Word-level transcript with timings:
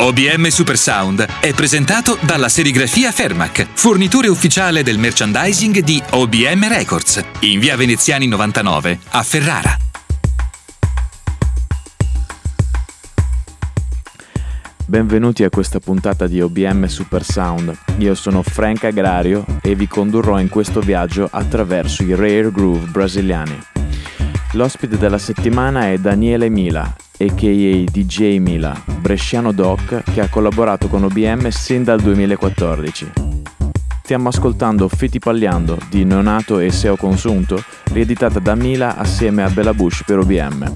OBM 0.00 0.46
Supersound 0.46 1.26
è 1.40 1.52
presentato 1.52 2.16
dalla 2.20 2.48
serigrafia 2.48 3.10
Fermac, 3.10 3.66
fornitore 3.72 4.28
ufficiale 4.28 4.84
del 4.84 4.96
merchandising 4.96 5.80
di 5.80 6.00
OBM 6.10 6.68
Records, 6.68 7.20
in 7.40 7.58
via 7.58 7.76
Veneziani 7.76 8.28
99 8.28 9.00
a 9.10 9.22
Ferrara. 9.24 9.76
Benvenuti 14.86 15.42
a 15.42 15.50
questa 15.50 15.80
puntata 15.80 16.28
di 16.28 16.40
OBM 16.40 16.84
Supersound. 16.84 17.76
Io 17.98 18.14
sono 18.14 18.44
Frank 18.44 18.84
Agrario 18.84 19.44
e 19.60 19.74
vi 19.74 19.88
condurrò 19.88 20.38
in 20.38 20.48
questo 20.48 20.78
viaggio 20.78 21.28
attraverso 21.28 22.04
i 22.04 22.14
rare 22.14 22.52
groove 22.52 22.86
brasiliani. 22.86 23.58
L'ospite 24.52 24.96
della 24.96 25.18
settimana 25.18 25.90
è 25.90 25.98
Daniele 25.98 26.48
Mila, 26.48 26.94
a.k.a. 27.18 27.90
DJ 27.90 28.38
Mila, 28.38 28.80
bresciano 29.00 29.52
doc 29.52 30.02
che 30.12 30.20
ha 30.20 30.28
collaborato 30.28 30.86
con 30.88 31.02
OBM 31.02 31.48
sin 31.48 31.82
dal 31.82 32.00
2014. 32.00 33.12
Stiamo 34.02 34.28
ascoltando 34.28 34.88
Fittipalliando 34.88 35.76
di 35.90 36.04
Neonato 36.04 36.60
e 36.60 36.70
Seo 36.70 36.96
Consunto, 36.96 37.62
rieditata 37.92 38.38
da 38.38 38.54
Mila 38.54 38.96
assieme 38.96 39.42
a 39.42 39.50
Bella 39.50 39.74
Bush 39.74 40.04
per 40.04 40.18
OBM, 40.18 40.72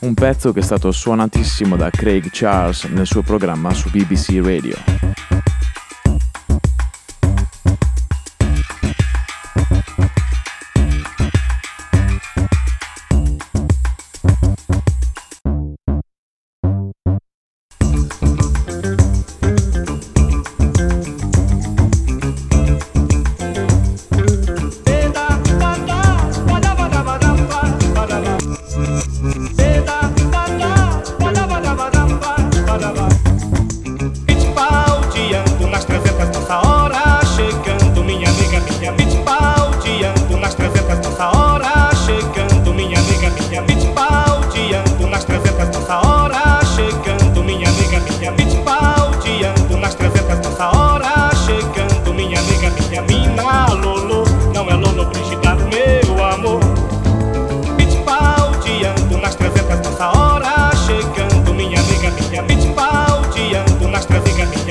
un 0.00 0.14
pezzo 0.14 0.52
che 0.52 0.60
è 0.60 0.62
stato 0.62 0.92
suonatissimo 0.92 1.76
da 1.76 1.90
Craig 1.90 2.28
Charles 2.30 2.84
nel 2.84 3.06
suo 3.06 3.22
programma 3.22 3.72
su 3.72 3.90
BBC 3.90 4.38
Radio. 4.42 4.76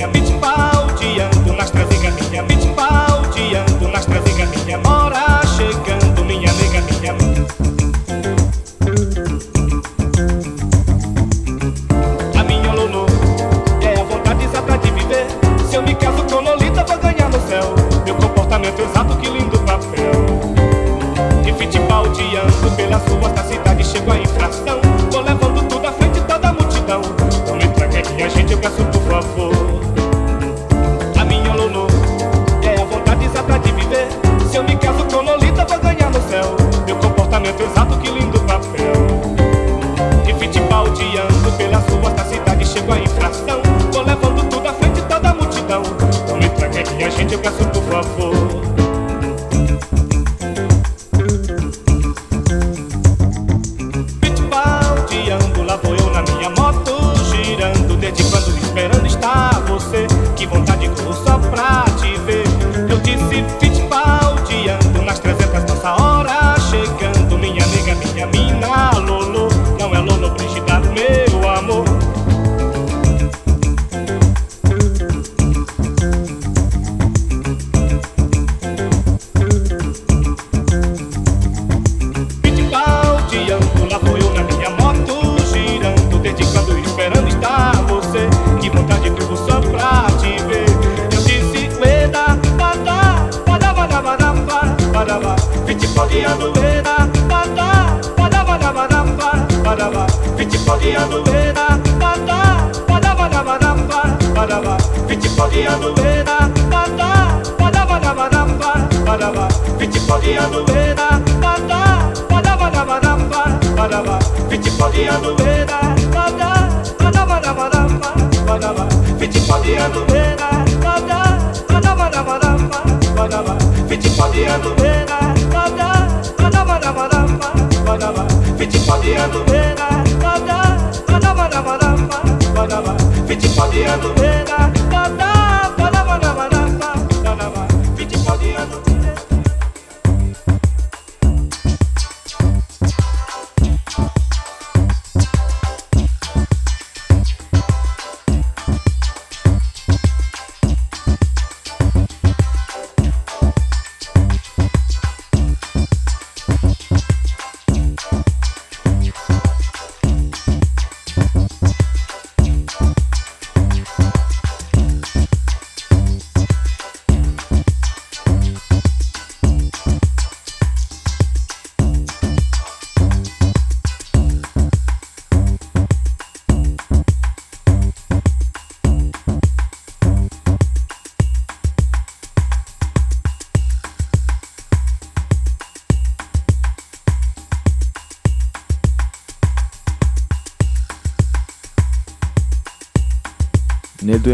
minha 0.06 0.12
beat 0.12 0.65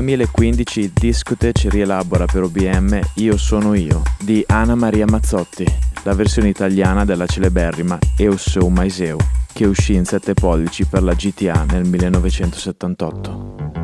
2015 0.04 0.92
Discotech 0.92 1.68
rielabora 1.70 2.26
per 2.26 2.42
OBM 2.42 3.00
Io 3.16 3.36
sono 3.36 3.74
io 3.74 4.02
di 4.18 4.44
Anna 4.48 4.74
Maria 4.74 5.06
Mazzotti, 5.06 5.64
la 6.02 6.14
versione 6.14 6.48
italiana 6.48 7.04
della 7.04 7.26
celeberrima 7.26 7.98
Eu 8.16 8.36
sou 8.36 8.68
mais 8.68 9.00
che 9.52 9.66
uscì 9.66 9.94
in 9.94 10.04
7 10.04 10.34
pollici 10.34 10.84
per 10.86 11.02
la 11.02 11.14
GTA 11.14 11.64
nel 11.64 11.84
1978. 11.84 13.81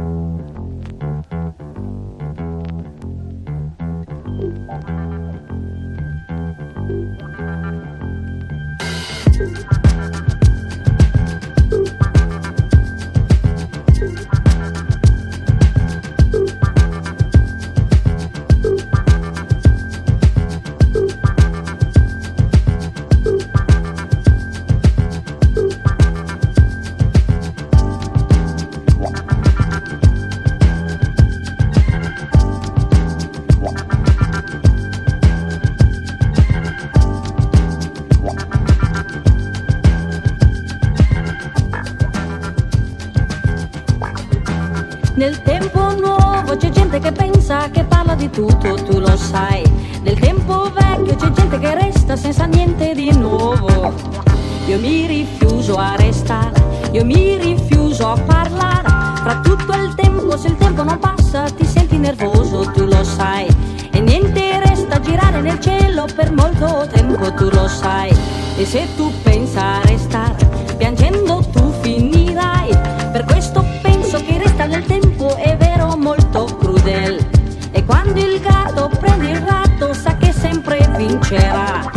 Molto 66.48 66.86
tempo, 66.88 67.32
tu 67.34 67.48
lo 67.50 67.68
sai. 67.68 68.10
E 68.56 68.64
se 68.64 68.86
tu 68.96 69.12
pensa 69.22 69.60
a 69.60 69.80
restare, 69.82 70.48
piangendo 70.76 71.44
tu 71.52 71.72
finirai. 71.80 72.76
Per 73.12 73.24
questo 73.24 73.64
penso 73.82 74.18
che 74.24 74.38
resta 74.38 74.64
nel 74.64 74.84
tempo 74.84 75.36
è 75.36 75.56
vero 75.56 75.96
molto 75.96 76.44
crudele. 76.44 77.28
E 77.70 77.84
quando 77.84 78.18
il 78.18 78.40
gatto 78.40 78.90
prende 78.98 79.30
il 79.30 79.40
ratto 79.40 79.92
sa 79.92 80.16
che 80.16 80.32
sempre 80.32 80.88
vincerà. 80.96 81.90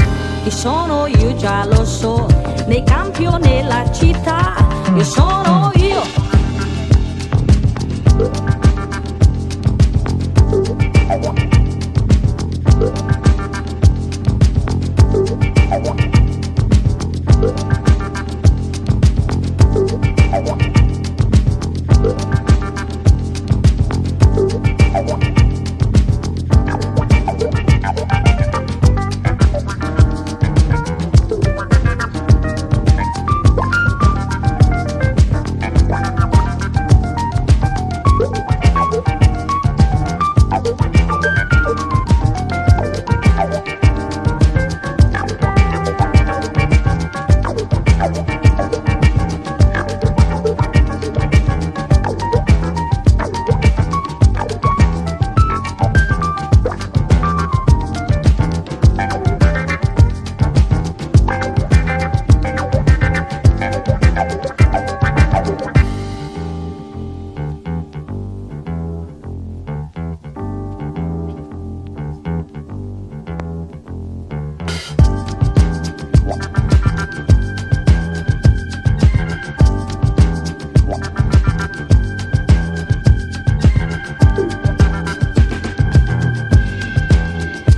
Chi 0.43 0.51
sono 0.51 1.05
io 1.07 1.35
già 1.35 1.65
lo 1.65 1.85
so, 1.85 2.27
nei 2.65 2.83
campi 2.83 3.25
o 3.25 3.37
nella 3.37 3.89
città, 3.91 4.55
io 4.95 5.03
sono 5.03 5.70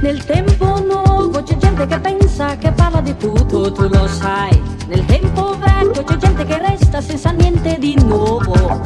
Nel 0.03 0.21
tempo 0.25 0.81
nuovo 0.81 1.41
c'è 1.43 1.55
gente 1.55 1.85
che 1.85 1.97
pensa 1.97 2.57
che 2.57 2.73
parla 2.73 2.99
di 2.99 3.15
tutto, 3.15 3.71
tu 3.71 3.87
lo 3.87 4.05
sai. 4.05 4.61
Nel 4.87 5.05
tempo 5.05 5.57
vecchio 5.57 6.03
c'è 6.03 6.17
gente 6.17 6.43
che 6.43 6.57
resta 6.57 6.99
senza 6.99 7.31
niente 7.31 7.77
di 7.79 7.95
nuovo. 8.03 8.81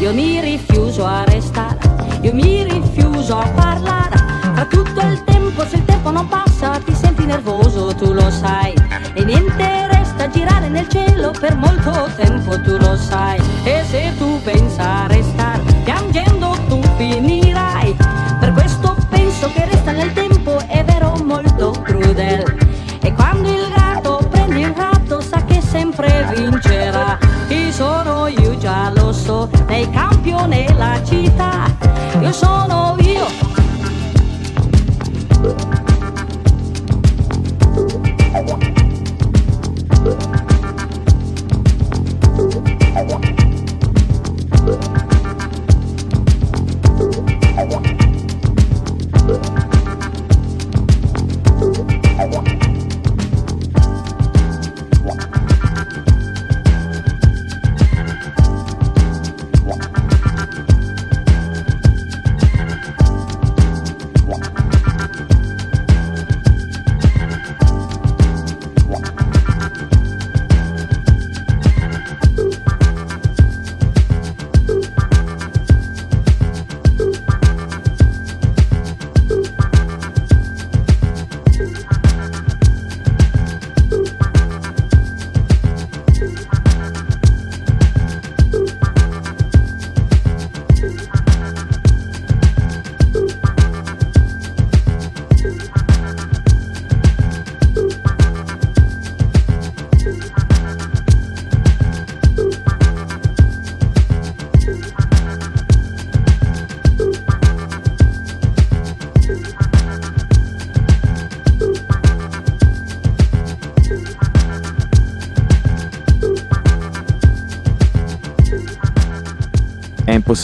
Io 0.00 0.12
mi 0.12 0.42
rifiuso 0.42 1.06
a 1.06 1.24
restare, 1.24 1.78
io 2.20 2.34
mi 2.34 2.62
rifiuso 2.62 3.38
a 3.38 3.48
parlare. 3.54 4.18
Fra 4.54 4.66
tutto 4.66 5.00
il 5.06 5.24
tempo, 5.24 5.64
se 5.64 5.76
il 5.76 5.84
tempo 5.86 6.10
non 6.10 6.28
passa, 6.28 6.78
ti 6.84 6.94
senti 6.94 7.24
nervoso, 7.24 7.94
tu 7.94 8.12
lo 8.12 8.30
sai. 8.30 8.74
E 9.14 9.24
niente 9.24 9.86
resta 9.92 10.28
girare 10.28 10.68
nel 10.68 10.86
cielo 10.88 11.30
per 11.30 11.56
molto 11.56 12.06
tempo, 12.16 12.60
tu 12.60 12.76
lo 12.76 12.96
sai. 12.96 13.40
E 13.62 13.82
se 13.88 14.12
tu 14.18 14.38
pensa 14.42 15.04
a 15.04 15.06
restare, 15.06 15.62
piangendo 15.84 16.54
tu 16.68 16.82
finirai. 16.98 17.96
Per 18.40 18.52
questo 18.52 18.94
penso 19.08 19.50
che 19.54 19.64
resta 19.64 19.92
nel 19.92 20.12
tempo 20.12 20.33
campione 29.90 30.72
la 30.76 31.00
città, 31.04 31.74
io 32.20 32.32
sono 32.32 32.94
il 32.98 33.03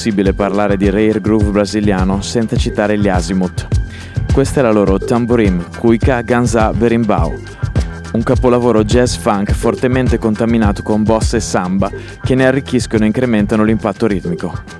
impossibile 0.00 0.32
parlare 0.32 0.78
di 0.78 0.88
rare 0.88 1.20
groove 1.20 1.50
brasiliano 1.50 2.22
senza 2.22 2.56
citare 2.56 2.98
gli 2.98 3.06
Azimuth. 3.06 3.68
Questa 4.32 4.60
è 4.60 4.62
la 4.62 4.72
loro 4.72 4.96
Tamborim, 4.98 5.62
Kuika 5.78 6.22
Ganza 6.22 6.72
Berimbau, 6.72 7.38
un 8.12 8.22
capolavoro 8.22 8.82
jazz 8.82 9.16
funk 9.16 9.52
fortemente 9.52 10.16
contaminato 10.16 10.82
con 10.82 11.02
bossa 11.02 11.36
e 11.36 11.40
samba 11.40 11.90
che 12.22 12.34
ne 12.34 12.46
arricchiscono 12.46 13.04
e 13.04 13.08
incrementano 13.08 13.62
l'impatto 13.62 14.06
ritmico. 14.06 14.79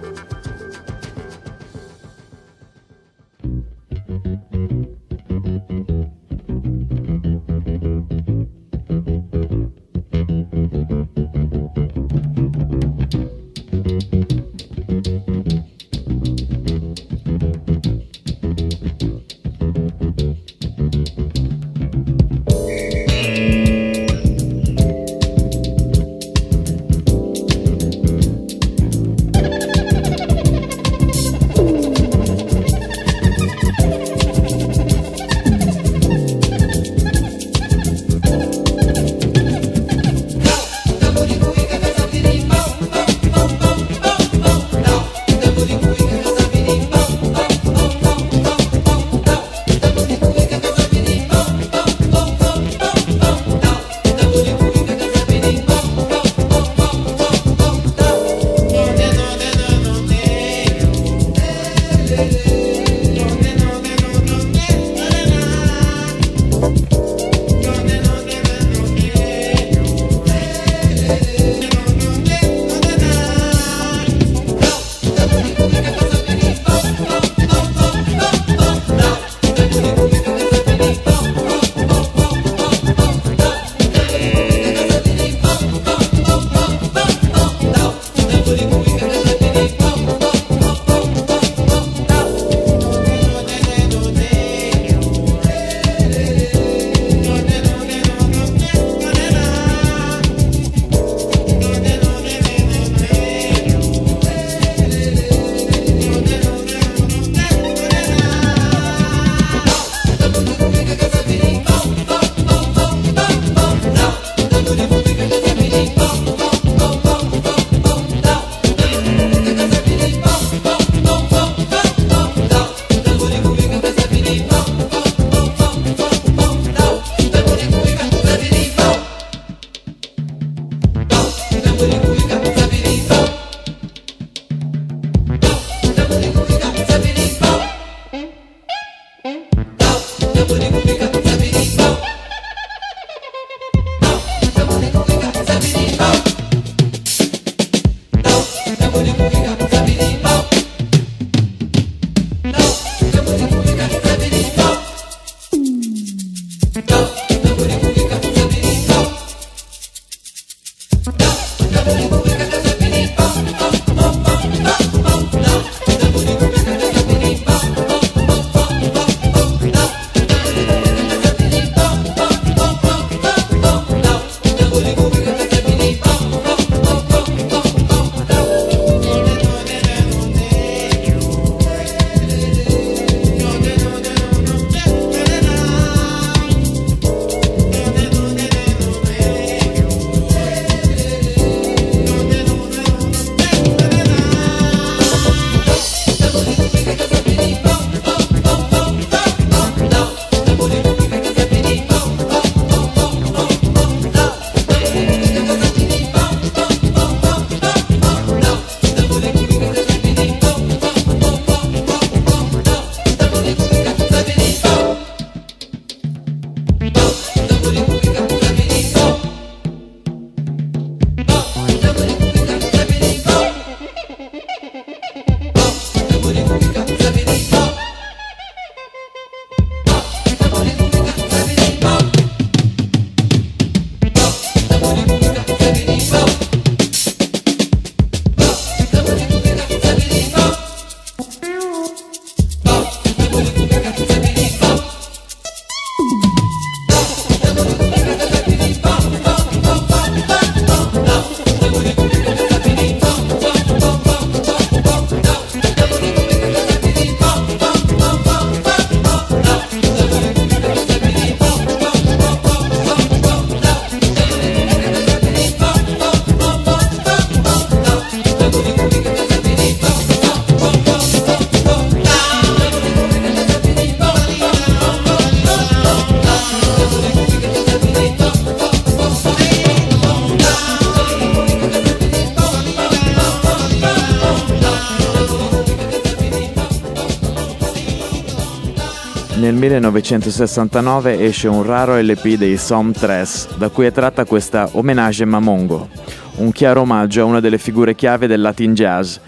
1969 289.60 291.22
esce 291.22 291.46
un 291.46 291.62
raro 291.62 292.00
LP 292.00 292.38
dei 292.38 292.56
Som 292.56 292.92
3, 292.92 293.28
da 293.58 293.68
cui 293.68 293.84
è 293.84 293.92
tratta 293.92 294.24
questa 294.24 294.70
Homenage 294.72 295.26
Mamongo, 295.26 295.90
un 296.36 296.50
chiaro 296.50 296.80
omaggio 296.80 297.20
a 297.20 297.24
una 297.24 297.40
delle 297.40 297.58
figure 297.58 297.94
chiave 297.94 298.26
del 298.26 298.40
Latin 298.40 298.72
jazz, 298.72 299.18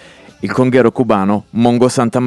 il 0.40 0.50
conghero 0.50 0.90
cubano 0.90 1.44
Mongo 1.50 1.90
Santa 1.90 2.18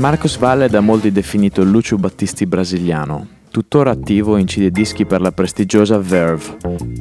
Marcos 0.00 0.38
Valle 0.38 0.64
è 0.64 0.68
da 0.70 0.80
molti 0.80 1.12
definito 1.12 1.62
Lucio 1.62 1.98
Battisti 1.98 2.46
brasiliano. 2.46 3.26
Tuttora 3.50 3.90
attivo 3.90 4.38
incide 4.38 4.70
dischi 4.70 5.04
per 5.04 5.20
la 5.20 5.30
prestigiosa 5.30 5.98
Verve. 5.98 6.56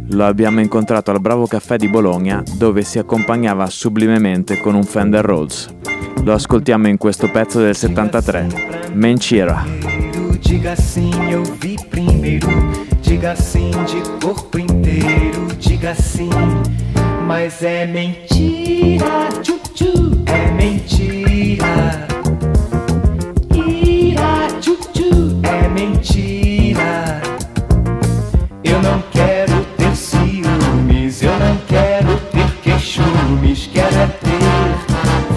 Lo 0.10 0.26
abbiamo 0.26 0.60
incontrato 0.60 1.10
al 1.10 1.22
Bravo 1.22 1.48
Caffè 1.48 1.78
di 1.78 1.88
Bologna, 1.88 2.44
dove 2.58 2.82
si 2.82 3.00
accompagnava 3.00 3.68
sublimemente 3.68 4.60
con 4.60 4.76
un 4.76 4.84
Fender 4.84 5.24
Rhodes. 5.24 5.74
Lo 6.26 6.34
ascoltiamo 6.34 6.90
in 6.90 6.98
questo 6.98 7.32
pezzo 7.32 7.62
del 7.62 7.74
73, 7.74 8.92
Mencira. 8.92 9.64
Diga 10.42 10.76
sim, 10.76 11.14
eu 11.30 11.44
vi 11.62 11.78
primeiro. 11.90 12.50
Diga 13.02 13.34
sim 13.36 13.72
de 13.86 14.02
corpo 14.20 14.58
inteiro. 14.58 15.48
Diga 15.58 15.94
sim, 15.94 16.30
mas 17.26 17.62
é 17.62 17.86
mentira. 17.86 19.30
Tchu, 19.42 19.58
tchu, 19.74 20.09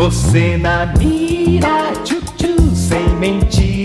você 0.03 0.57
na 0.57 0.85
mira, 0.99 1.93
tchu-tchu, 2.03 2.75
sem 2.75 3.09
mentir. 3.21 3.82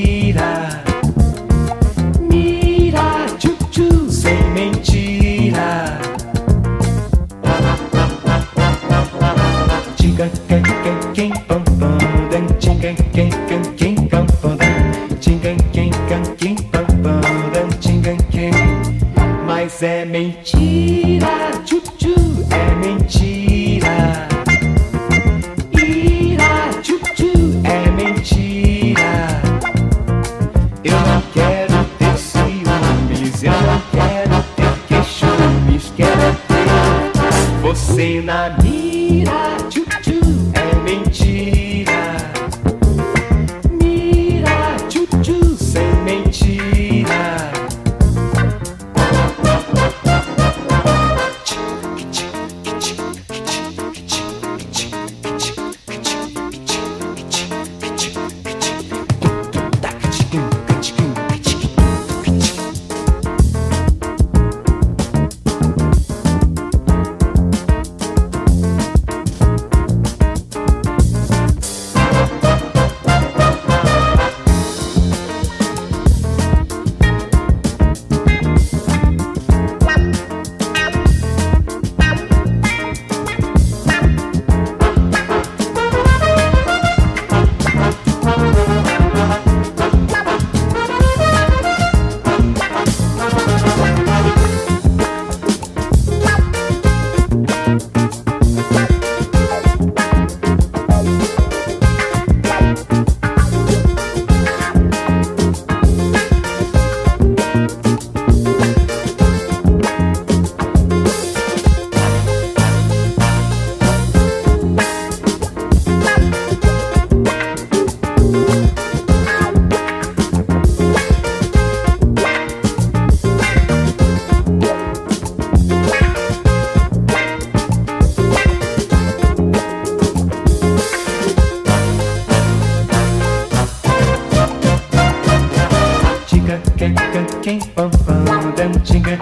chinga, 137.47 137.61
bum 137.75 137.89
bum, 138.05 138.55
them 138.55 138.73
chinga, 138.83 139.15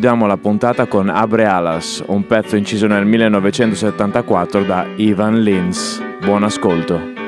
chiudiamo 0.00 0.26
la 0.26 0.38
puntata 0.38 0.86
con 0.86 1.10
Abre 1.10 1.44
Alas, 1.44 2.02
un 2.06 2.26
pezzo 2.26 2.56
inciso 2.56 2.86
nel 2.86 3.04
1974 3.04 4.64
da 4.64 4.86
Ivan 4.96 5.42
Lins. 5.42 6.02
Buon 6.24 6.42
ascolto. 6.42 7.19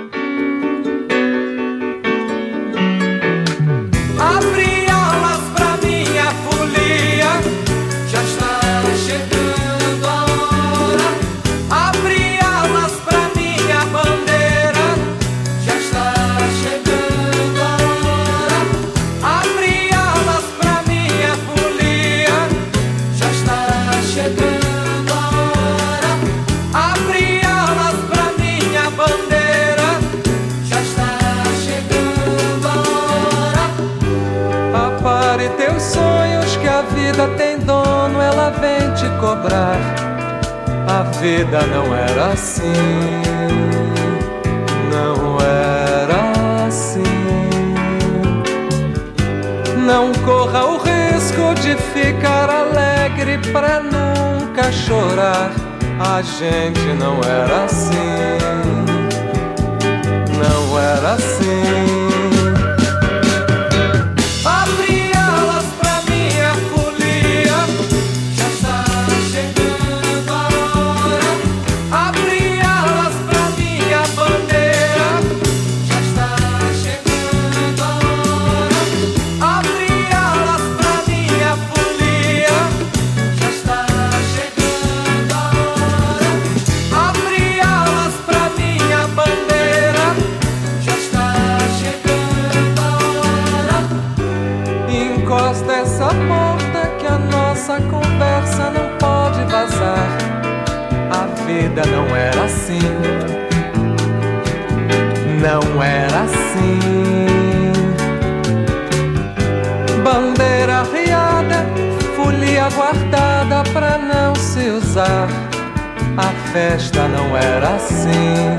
Assim. 117.83 118.57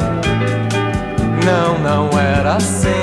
Não, 1.45 1.79
não 1.79 2.19
era 2.19 2.55
assim. 2.55 3.02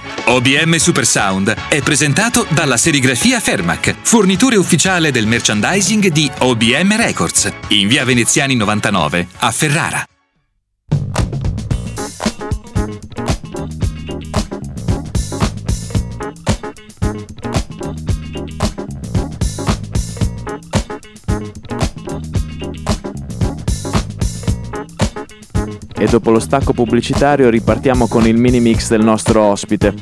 OBM 0.31 0.77
Super 0.77 1.05
Sound 1.05 1.53
è 1.67 1.81
presentato 1.81 2.47
dalla 2.51 2.77
serigrafia 2.77 3.41
Fermac, 3.41 3.93
fornitore 4.01 4.55
ufficiale 4.55 5.11
del 5.11 5.27
merchandising 5.27 6.07
di 6.07 6.31
OBM 6.37 6.95
Records, 6.95 7.51
in 7.67 7.89
via 7.89 8.05
Veneziani 8.05 8.55
99 8.55 9.27
a 9.39 9.51
Ferrara. 9.51 10.10
E 26.01 26.07
dopo 26.07 26.31
lo 26.31 26.39
stacco 26.39 26.73
pubblicitario 26.73 27.47
ripartiamo 27.51 28.07
con 28.07 28.25
il 28.25 28.35
mini 28.35 28.59
mix 28.59 28.89
del 28.89 29.03
nostro 29.03 29.43
ospite, 29.43 29.93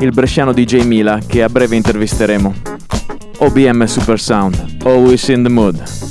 il 0.00 0.10
bresciano 0.10 0.52
DJ 0.52 0.82
Mila, 0.82 1.20
che 1.24 1.44
a 1.44 1.48
breve 1.48 1.76
intervisteremo. 1.76 2.54
OBM 3.38 3.84
Super 3.84 4.18
Sound, 4.18 4.78
always 4.82 5.28
in 5.28 5.44
the 5.44 5.48
mood. 5.48 6.07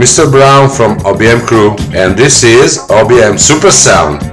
Mr. 0.00 0.30
Brown 0.30 0.70
from 0.70 0.96
OBM 1.00 1.46
Crew 1.46 1.76
and 1.92 2.16
this 2.16 2.42
is 2.42 2.78
OBM 2.88 3.38
Super 3.38 3.70
Sound. 3.70 4.29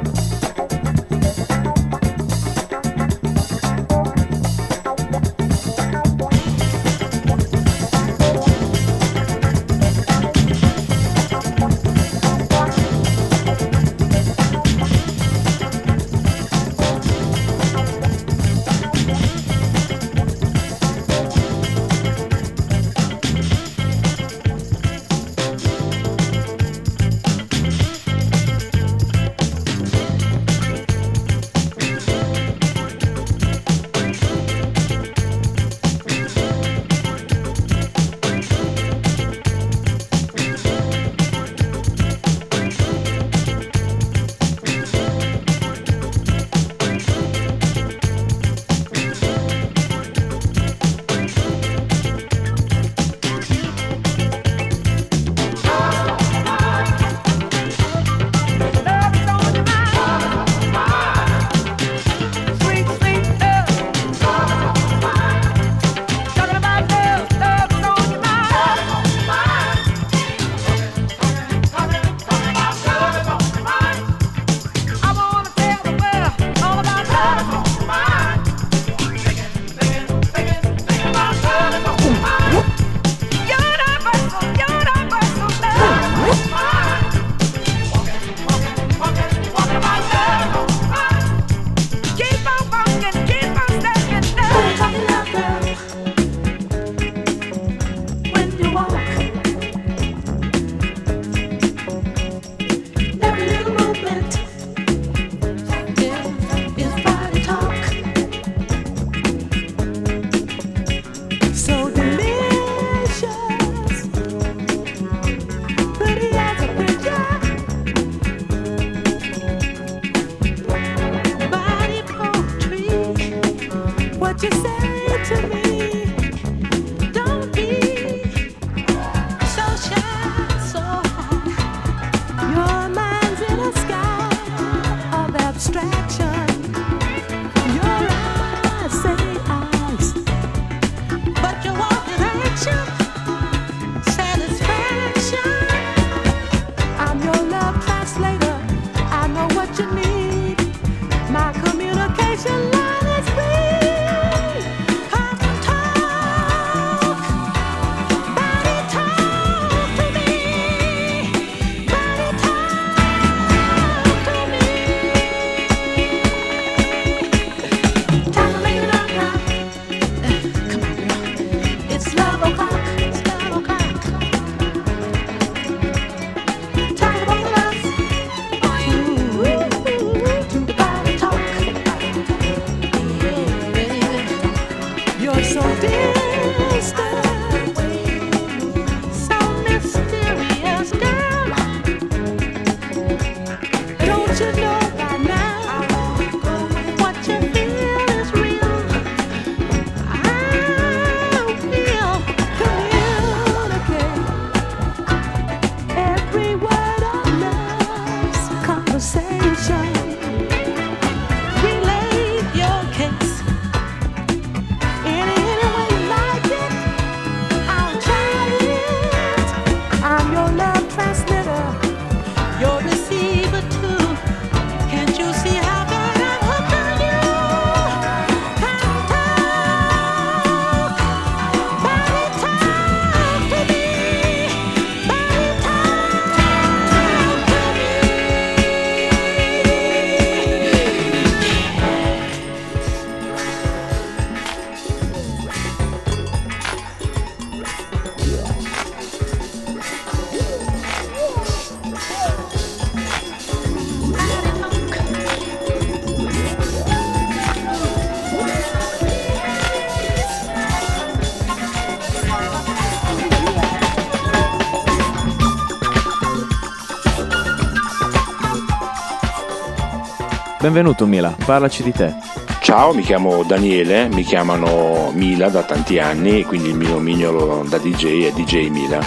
Benvenuto 270.68 271.06
Mila, 271.06 271.34
parlaci 271.46 271.82
di 271.82 271.94
te. 271.94 272.14
Ciao, 272.60 272.94
mi 272.94 273.02
chiamo 273.02 273.44
Daniele, 273.44 274.10
mi 274.10 274.24
chiamano 274.24 275.12
Mila 275.14 275.48
da 275.48 275.64
tanti 275.64 275.98
anni, 275.98 276.44
quindi 276.44 276.68
il 276.68 276.76
mio 276.76 276.90
nomignolo 276.90 277.64
da 277.70 277.78
DJ 277.78 278.26
è 278.26 278.32
DJ 278.34 278.68
Mila. 278.68 279.00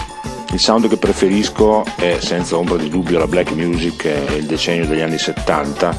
Il 0.53 0.59
sound 0.59 0.89
che 0.89 0.97
preferisco 0.97 1.85
è 1.97 2.17
senza 2.19 2.57
ombra 2.57 2.77
di 2.77 2.89
dubbio 2.89 3.19
la 3.19 3.27
black 3.27 3.51
music 3.51 4.05
e 4.05 4.37
il 4.37 4.47
decennio 4.47 4.87
degli 4.87 5.01
anni 5.01 5.19
70, 5.19 5.95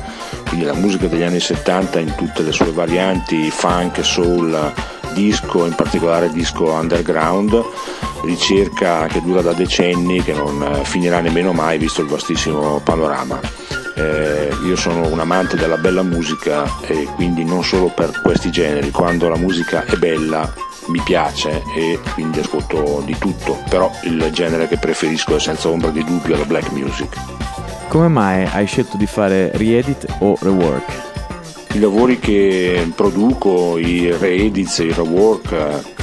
quindi 0.48 0.66
la 0.66 0.74
musica 0.74 1.06
degli 1.06 1.22
anni 1.22 1.38
70 1.38 2.00
in 2.00 2.12
tutte 2.16 2.42
le 2.42 2.50
sue 2.50 2.72
varianti, 2.72 3.48
funk, 3.48 4.04
soul, 4.04 4.72
disco, 5.14 5.64
in 5.64 5.76
particolare 5.76 6.32
disco 6.32 6.72
underground, 6.72 7.62
ricerca 8.24 9.06
che 9.06 9.22
dura 9.22 9.42
da 9.42 9.52
decenni, 9.52 10.24
che 10.24 10.32
non 10.32 10.80
finirà 10.82 11.20
nemmeno 11.20 11.52
mai 11.52 11.78
visto 11.78 12.00
il 12.00 12.08
vastissimo 12.08 12.80
panorama. 12.82 13.61
Eh, 13.94 14.50
io 14.64 14.76
sono 14.76 15.06
un 15.06 15.20
amante 15.20 15.56
della 15.56 15.76
bella 15.76 16.02
musica 16.02 16.64
e 16.86 17.08
quindi 17.14 17.44
non 17.44 17.62
solo 17.62 17.88
per 17.88 18.20
questi 18.22 18.50
generi, 18.50 18.90
quando 18.90 19.28
la 19.28 19.36
musica 19.36 19.84
è 19.84 19.96
bella 19.96 20.52
mi 20.86 21.00
piace 21.04 21.62
e 21.76 22.00
quindi 22.14 22.40
ascolto 22.40 23.02
di 23.04 23.16
tutto, 23.18 23.62
però 23.68 23.90
il 24.04 24.30
genere 24.32 24.66
che 24.68 24.78
preferisco 24.78 25.36
è 25.36 25.40
senza 25.40 25.68
ombra 25.68 25.90
di 25.90 26.02
dubbio 26.04 26.36
la 26.36 26.44
black 26.44 26.70
music. 26.72 27.16
Come 27.88 28.08
mai 28.08 28.48
hai 28.50 28.66
scelto 28.66 28.96
di 28.96 29.06
fare 29.06 29.50
re-edit 29.54 30.06
o 30.20 30.36
rework? 30.40 31.10
I 31.74 31.78
lavori 31.78 32.18
che 32.18 32.90
produco, 32.94 33.78
i 33.78 34.14
re-edits, 34.14 34.78
i 34.78 34.92
rework, 34.92 35.52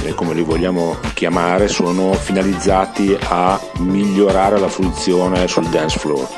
eh, 0.04 0.14
come 0.14 0.34
li 0.34 0.42
vogliamo 0.42 0.96
chiamare, 1.14 1.68
sono 1.68 2.12
finalizzati 2.12 3.16
a 3.28 3.60
migliorare 3.78 4.58
la 4.58 4.68
fruizione 4.68 5.46
sul 5.46 5.66
dance 5.66 5.98
floor. 5.98 6.28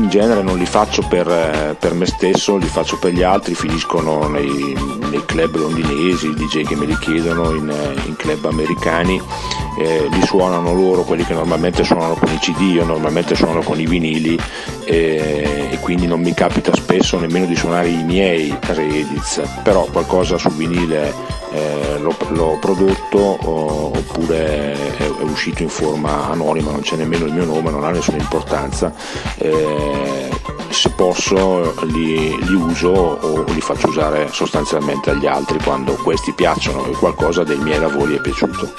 In 0.00 0.08
genere 0.08 0.42
non 0.42 0.56
li 0.56 0.64
faccio 0.64 1.06
per, 1.06 1.28
eh, 1.28 1.76
per, 1.78 1.92
me 1.92 2.06
stesso, 2.06 2.56
li 2.56 2.66
faccio 2.66 2.98
per 2.98 3.12
gli 3.12 3.22
altri, 3.22 3.54
finiscono 3.54 4.26
nei, 4.28 4.74
nei 5.10 5.22
club 5.26 5.56
londinesi, 5.56 6.28
i 6.28 6.34
DJ 6.34 6.62
che 6.62 6.74
me 6.74 6.86
li 6.86 6.96
chiedono 6.98 7.52
in, 7.52 7.68
eh, 7.68 8.06
in 8.06 8.16
club 8.16 8.46
americani, 8.46 9.20
eh, 9.78 10.08
li 10.10 10.22
suonano 10.22 10.72
loro, 10.72 11.02
quelli 11.02 11.22
che 11.22 11.34
normalmente 11.34 11.84
suonano 11.84 12.14
con 12.14 12.32
i 12.32 12.38
CD, 12.38 12.60
io 12.60 12.84
normalmente 12.86 13.34
suono 13.34 13.60
con 13.60 13.78
i 13.78 13.84
vinili 13.84 14.38
eh, 14.84 15.68
e 15.70 15.78
quindi 15.80 16.06
non 16.06 16.20
mi 16.20 16.32
capita 16.32 16.74
spesso 16.74 17.18
nemmeno 17.18 17.44
di 17.44 17.54
suonare 17.54 17.88
i 17.88 18.02
miei 18.02 18.56
reedits, 18.58 19.42
però 19.62 19.84
qualcosa 19.84 20.38
su 20.38 20.48
vinile 20.52 21.39
eh, 21.52 21.98
l'ho, 21.98 22.16
l'ho, 22.28 22.58
prodotto 22.60 23.18
o, 23.18 23.86
oppure 23.96 24.72
è, 24.72 24.96
è, 24.96 25.22
uscito 25.22 25.62
in 25.62 25.68
forma 25.68 26.28
anonima, 26.28 26.70
non 26.70 26.80
c'è 26.80 26.96
nemmeno 26.96 27.26
il 27.26 27.32
mio 27.32 27.44
nome, 27.44 27.70
non 27.70 27.84
ha 27.84 27.90
nessuna 27.90 28.18
importanza. 28.18 28.94
Eh, 29.36 30.30
se 30.70 30.90
posso 30.90 31.74
li, 31.86 32.36
li, 32.44 32.54
uso 32.54 32.90
o 32.90 33.44
li 33.52 33.60
faccio 33.60 33.88
usare 33.88 34.28
sostanzialmente 34.30 35.10
agli 35.10 35.26
altri 35.26 35.58
quando 35.62 35.94
questi 35.94 36.32
piacciono 36.32 36.86
e 36.86 36.92
qualcosa 36.92 37.42
dei 37.42 37.58
miei 37.58 37.80
lavori 37.80 38.16
è 38.16 38.20
piaciuto. 38.20 38.72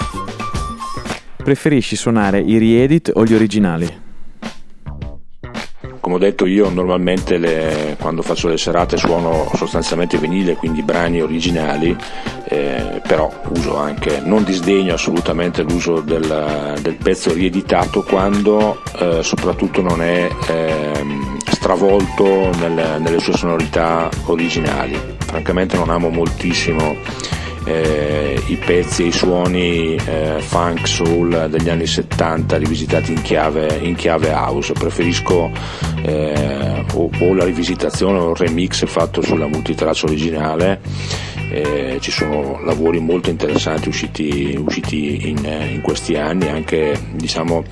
Preferisci 1.43 1.95
suonare 1.95 2.39
i 2.39 2.57
riedit 2.57 3.11
o 3.13 3.25
gli 3.25 3.33
originali? 3.33 4.09
Come 6.11 6.25
ho 6.25 6.27
detto 6.27 6.45
io 6.45 6.69
normalmente 6.69 7.37
le, 7.37 7.95
quando 7.97 8.21
faccio 8.21 8.49
le 8.49 8.57
serate 8.57 8.97
suono 8.97 9.49
sostanzialmente 9.55 10.17
vinile, 10.17 10.55
quindi 10.55 10.81
brani 10.81 11.21
originali, 11.21 11.95
eh, 12.49 13.01
però 13.07 13.31
uso 13.55 13.77
anche, 13.77 14.19
non 14.21 14.43
disdegno 14.43 14.95
assolutamente 14.95 15.61
l'uso 15.61 16.01
del, 16.01 16.77
del 16.81 16.95
pezzo 16.95 17.31
rieditato 17.31 18.03
quando 18.03 18.81
eh, 18.99 19.23
soprattutto 19.23 19.81
non 19.81 20.01
è 20.01 20.27
eh, 20.49 21.05
stravolto 21.45 22.49
nel, 22.59 22.99
nelle 22.99 23.19
sue 23.19 23.37
sonorità 23.37 24.09
originali. 24.25 24.99
Francamente 25.19 25.77
non 25.77 25.89
amo 25.89 26.09
moltissimo 26.09 26.93
eh, 27.65 28.41
i 28.47 28.55
pezzi 28.55 29.03
e 29.03 29.07
i 29.07 29.11
suoni 29.11 29.95
eh, 29.95 30.37
funk 30.39 30.87
soul 30.87 31.47
degli 31.49 31.69
anni 31.69 31.85
70 31.85 32.57
rivisitati 32.57 33.11
in 33.11 33.21
chiave, 33.21 33.79
in 33.81 33.95
chiave 33.95 34.31
house. 34.31 34.73
Preferisco 34.73 35.51
eh, 36.03 36.85
o, 36.93 37.09
o, 37.19 37.33
la 37.33 37.45
rivisitazione 37.45 38.19
o 38.19 38.31
il 38.31 38.35
remix 38.35 38.85
fatto 38.85 39.21
sulla 39.21 39.47
multitraccia 39.47 40.05
originale. 40.05 40.79
Eh, 41.51 41.97
ci 41.99 42.11
sono 42.11 42.61
lavori 42.63 42.99
molto 42.99 43.29
interessanti 43.29 43.89
usciti, 43.89 44.57
usciti 44.57 45.27
in, 45.29 45.37
in, 45.43 45.81
questi 45.81 46.15
anni, 46.15 46.47
anche 46.47 46.97
diciamo, 47.11 47.63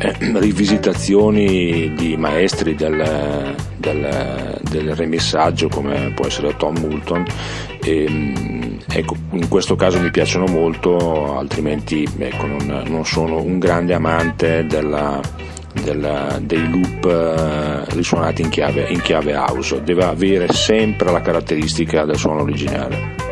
eh, 0.00 0.12
rivisitazioni 0.40 1.94
di 1.94 2.16
maestri 2.16 2.74
del, 2.74 3.54
del, 3.76 4.60
del 4.68 4.94
remessaggio 4.96 5.68
come 5.68 6.10
può 6.14 6.26
essere 6.26 6.56
Tom 6.56 6.78
Moulton. 6.78 7.24
E, 7.80 8.04
ehm, 8.04 8.78
ecco, 8.88 9.14
in 9.30 9.48
questo 9.48 9.76
caso 9.76 10.00
mi 10.00 10.10
piacciono 10.10 10.46
molto, 10.46 11.38
altrimenti 11.38 12.06
ecco, 12.18 12.46
non, 12.46 12.82
non, 12.88 13.04
sono 13.04 13.40
un 13.40 13.60
grande 13.60 13.94
amante 13.94 14.66
della, 14.66 15.20
della, 15.84 16.38
dei 16.42 16.68
loop 16.68 17.04
eh, 17.04 17.94
risuonati 17.94 18.42
in 18.42 18.48
chiave, 18.48 18.88
in 18.88 19.00
chiave 19.00 19.34
house, 19.34 19.80
deve 19.82 20.04
avere 20.04 20.52
sempre 20.52 21.12
la 21.12 21.20
caratteristica 21.20 22.04
del 22.04 22.16
suono 22.16 22.42
originale. 22.42 23.26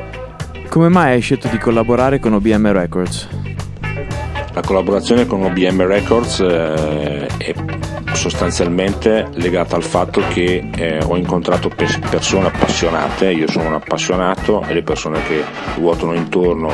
Come 0.76 0.90
mai 0.90 1.12
hai 1.12 1.22
scelto 1.22 1.48
di 1.48 1.56
collaborare 1.56 2.18
con 2.18 2.34
OBM 2.34 2.70
Records? 2.70 3.26
La 4.52 4.60
collaborazione 4.60 5.24
con 5.24 5.42
OBM 5.42 5.86
Records 5.86 6.40
eh, 6.40 7.26
è 7.38 7.54
sostanzialmente 8.12 9.26
legata 9.36 9.74
al 9.74 9.82
fatto 9.82 10.20
che 10.28 10.68
eh, 10.76 11.02
ho 11.02 11.16
incontrato 11.16 11.70
persone 11.70 12.48
appassionate, 12.48 13.32
io 13.32 13.48
sono 13.48 13.68
un 13.68 13.72
appassionato 13.72 14.64
e 14.68 14.74
le 14.74 14.82
persone 14.82 15.22
che 15.22 15.42
ruotano 15.76 16.12
intorno 16.12 16.70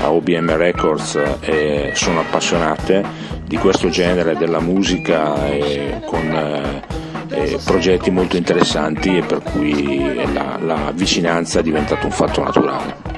a 0.00 0.10
OBM 0.10 0.56
Records 0.56 1.20
eh, 1.40 1.90
sono 1.92 2.20
appassionate 2.20 3.04
di 3.44 3.58
questo 3.58 3.90
genere 3.90 4.34
della 4.34 4.60
musica 4.60 5.46
e 5.46 6.00
con 6.06 6.80
eh, 7.32 7.58
progetti 7.64 8.10
molto 8.10 8.36
interessanti 8.36 9.16
e 9.16 9.22
per 9.22 9.42
cui 9.42 10.14
la, 10.32 10.58
la 10.60 10.92
vicinanza 10.94 11.60
è 11.60 11.62
diventata 11.62 12.06
un 12.06 12.12
fatto 12.12 12.42
naturale. 12.42 13.12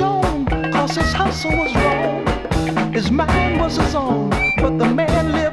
shown, 0.00 0.46
cause 0.72 0.96
his 0.96 1.12
hustle 1.12 1.54
was 1.62 1.72
wrong. 1.74 2.92
His 2.92 3.10
mind 3.10 3.60
was 3.60 3.76
his 3.76 3.94
own, 3.94 4.30
but 4.62 4.78
the 4.78 4.88
man 5.00 5.32
lived. 5.32 5.49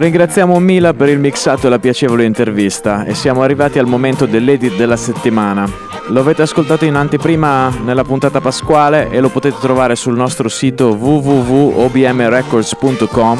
Ringraziamo 0.00 0.58
Mila 0.58 0.94
per 0.94 1.10
il 1.10 1.18
mixato 1.18 1.66
e 1.66 1.68
la 1.68 1.78
piacevole 1.78 2.24
intervista 2.24 3.04
e 3.04 3.14
siamo 3.14 3.42
arrivati 3.42 3.78
al 3.78 3.86
momento 3.86 4.24
dell'edit 4.24 4.76
della 4.76 4.96
settimana. 4.96 5.70
Lo 6.06 6.20
avete 6.20 6.40
ascoltato 6.40 6.86
in 6.86 6.94
anteprima 6.94 7.68
nella 7.84 8.02
puntata 8.02 8.40
pasquale 8.40 9.10
e 9.10 9.20
lo 9.20 9.28
potete 9.28 9.58
trovare 9.60 9.96
sul 9.96 10.16
nostro 10.16 10.48
sito 10.48 10.94
www.obmrecords.com. 10.94 13.38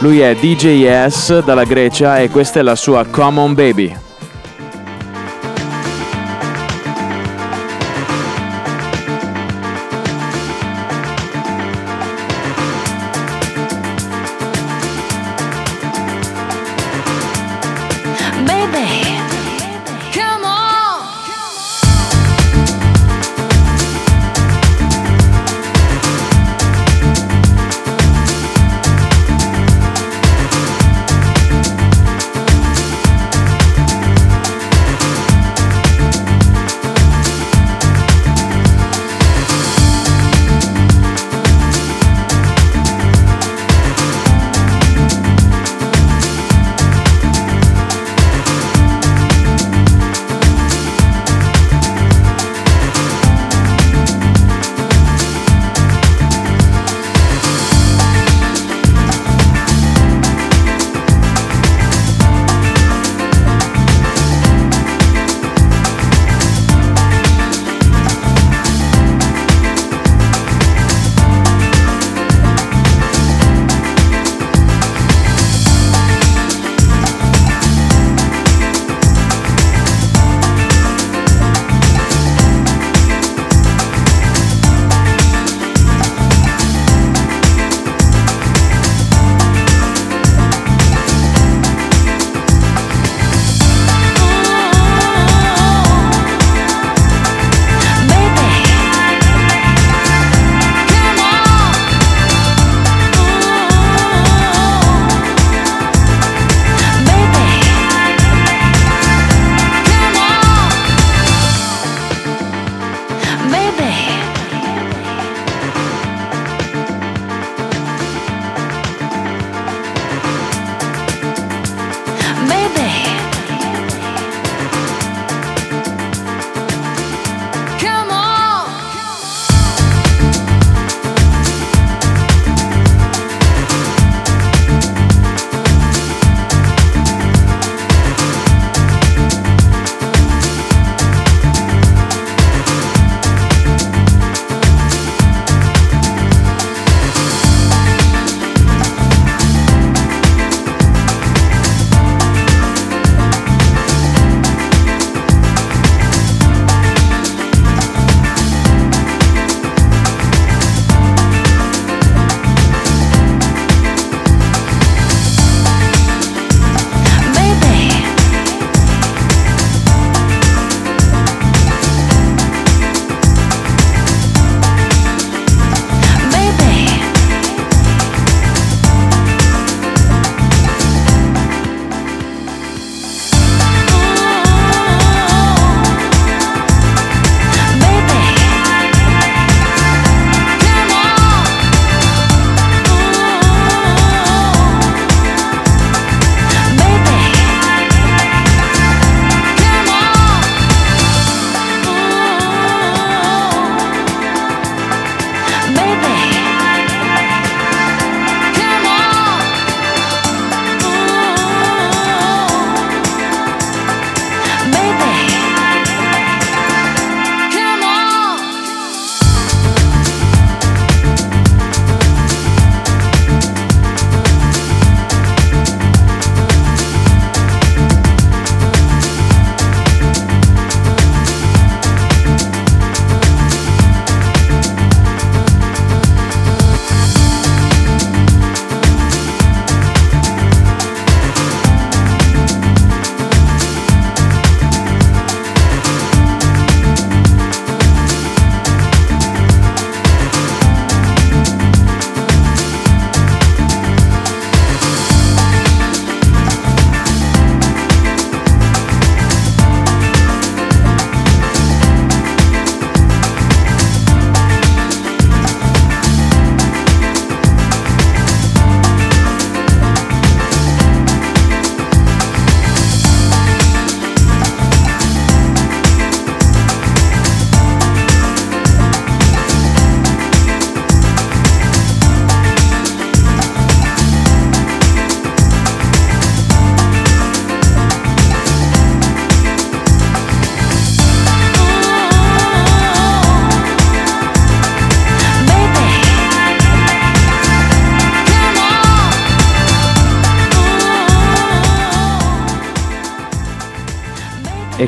Lui 0.00 0.18
è 0.18 0.34
DJS 0.34 1.44
dalla 1.44 1.62
Grecia 1.62 2.18
e 2.18 2.30
questa 2.30 2.58
è 2.58 2.62
la 2.62 2.74
sua 2.74 3.06
Common 3.08 3.54
Baby. 3.54 3.99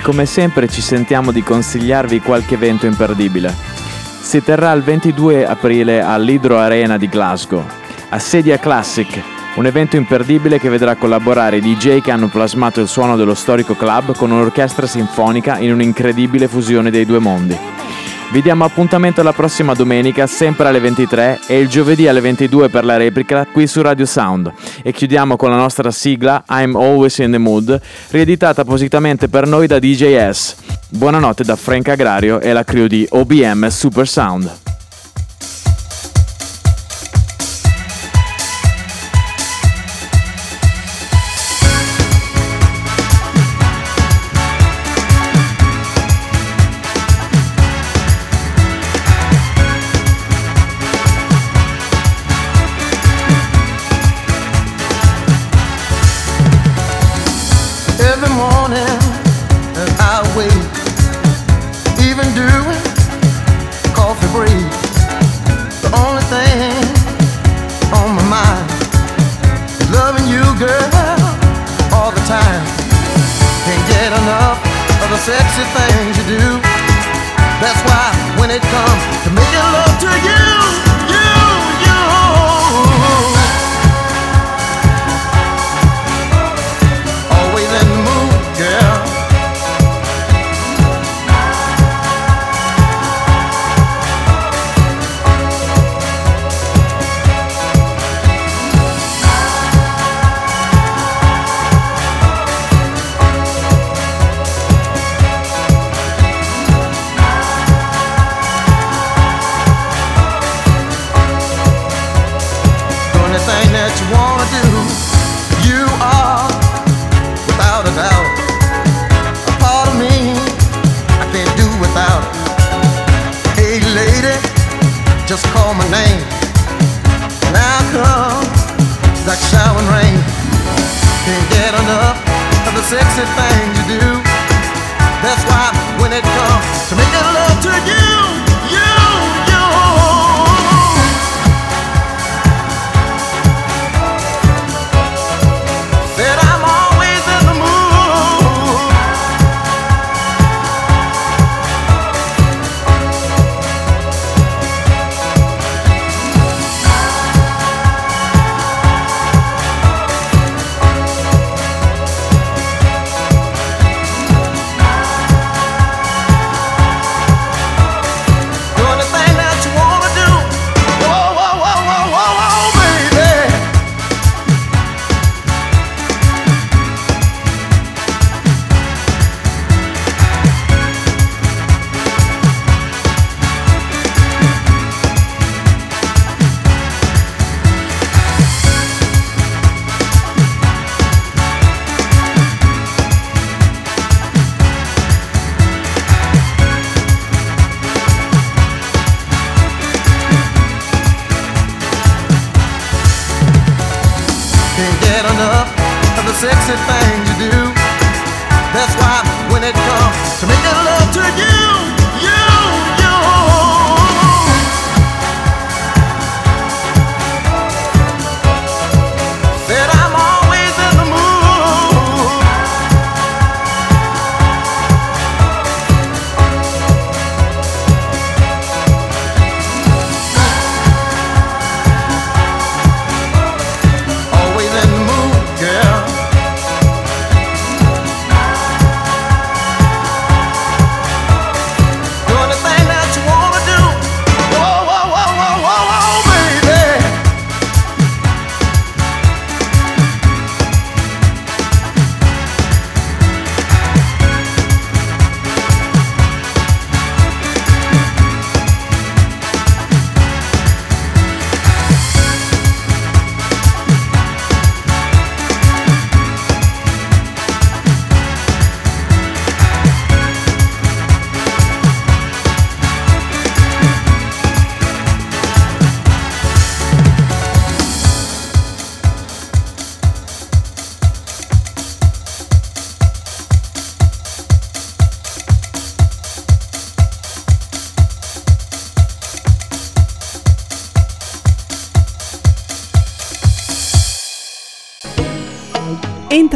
Come 0.02 0.26
sempre 0.26 0.68
ci 0.68 0.80
sentiamo 0.80 1.30
di 1.30 1.42
consigliarvi 1.42 2.20
qualche 2.20 2.54
evento 2.54 2.86
imperdibile. 2.86 3.54
Si 4.20 4.42
terrà 4.42 4.72
il 4.72 4.82
22 4.82 5.46
aprile 5.46 6.02
all'Hydro 6.02 6.58
Arena 6.58 6.98
di 6.98 7.08
Glasgow, 7.08 7.64
a 8.08 8.18
Sedia 8.18 8.58
Classic, 8.58 9.22
un 9.54 9.66
evento 9.66 9.96
imperdibile 9.96 10.58
che 10.58 10.68
vedrà 10.68 10.96
collaborare 10.96 11.58
i 11.58 11.60
DJ 11.60 12.00
che 12.00 12.10
hanno 12.10 12.28
plasmato 12.28 12.80
il 12.80 12.88
suono 12.88 13.16
dello 13.16 13.34
storico 13.34 13.74
club 13.74 14.16
con 14.16 14.30
un'orchestra 14.30 14.86
sinfonica 14.86 15.58
in 15.58 15.72
un'incredibile 15.72 16.48
fusione 16.48 16.90
dei 16.90 17.06
due 17.06 17.18
mondi. 17.18 17.71
Vi 18.32 18.40
diamo 18.40 18.64
appuntamento 18.64 19.22
la 19.22 19.34
prossima 19.34 19.74
domenica, 19.74 20.26
sempre 20.26 20.66
alle 20.66 20.80
23 20.80 21.40
e 21.46 21.58
il 21.58 21.68
giovedì 21.68 22.08
alle 22.08 22.20
22 22.20 22.70
per 22.70 22.82
la 22.82 22.96
replica 22.96 23.44
qui 23.44 23.66
su 23.66 23.82
Radio 23.82 24.06
Sound. 24.06 24.50
E 24.82 24.90
chiudiamo 24.90 25.36
con 25.36 25.50
la 25.50 25.56
nostra 25.56 25.90
sigla 25.90 26.42
I'm 26.48 26.74
Always 26.74 27.18
in 27.18 27.32
the 27.32 27.36
Mood, 27.36 27.78
rieditata 28.08 28.62
appositamente 28.62 29.28
per 29.28 29.46
noi 29.46 29.66
da 29.66 29.78
DJS. 29.78 30.56
Buonanotte 30.88 31.44
da 31.44 31.56
Frank 31.56 31.88
Agrario 31.88 32.40
e 32.40 32.54
la 32.54 32.64
crew 32.64 32.86
di 32.86 33.06
OBM 33.10 33.68
Super 33.68 34.08
Sound. 34.08 34.71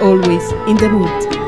always 0.00 0.52
in 0.68 0.76
the 0.76 0.88
mood. 0.88 1.47